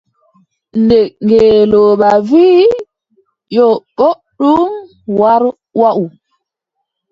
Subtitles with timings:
[0.81, 2.65] Nde ngeelooba wii:
[3.55, 3.67] «yo,
[3.97, 4.71] booɗɗum
[5.19, 5.43] war
[5.79, 6.05] waʼu.».